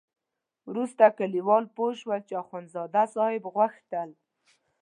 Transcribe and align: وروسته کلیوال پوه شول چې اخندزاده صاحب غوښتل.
وروسته 0.69 1.03
کلیوال 1.17 1.63
پوه 1.75 1.91
شول 2.01 2.21
چې 2.27 2.33
اخندزاده 2.43 3.03
صاحب 3.15 3.43
غوښتل. 3.55 4.09